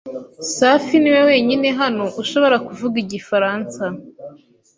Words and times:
Safi 0.55 0.95
niwe 0.99 1.21
wenyine 1.29 1.67
hano 1.79 2.03
ushobora 2.21 2.57
kuvuga 2.67 2.95
igifaransa. 3.03 3.83